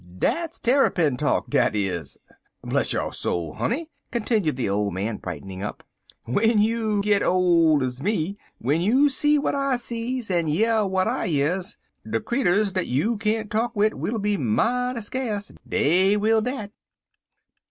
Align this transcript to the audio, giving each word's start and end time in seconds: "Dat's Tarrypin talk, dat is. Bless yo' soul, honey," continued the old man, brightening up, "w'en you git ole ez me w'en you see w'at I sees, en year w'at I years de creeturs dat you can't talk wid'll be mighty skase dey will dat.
"Dat's 0.17 0.57
Tarrypin 0.57 1.15
talk, 1.15 1.47
dat 1.47 1.75
is. 1.75 2.17
Bless 2.63 2.91
yo' 2.91 3.11
soul, 3.11 3.53
honey," 3.53 3.91
continued 4.11 4.55
the 4.57 4.67
old 4.67 4.95
man, 4.95 5.17
brightening 5.17 5.61
up, 5.61 5.83
"w'en 6.25 6.57
you 6.59 7.03
git 7.03 7.21
ole 7.21 7.83
ez 7.83 8.01
me 8.01 8.35
w'en 8.59 8.81
you 8.81 9.09
see 9.09 9.35
w'at 9.37 9.53
I 9.53 9.77
sees, 9.77 10.31
en 10.31 10.47
year 10.47 10.77
w'at 10.79 11.07
I 11.07 11.25
years 11.25 11.77
de 12.03 12.19
creeturs 12.19 12.71
dat 12.71 12.87
you 12.87 13.15
can't 13.19 13.51
talk 13.51 13.75
wid'll 13.75 14.17
be 14.17 14.37
mighty 14.37 15.01
skase 15.01 15.53
dey 15.69 16.17
will 16.17 16.41
dat. 16.41 16.71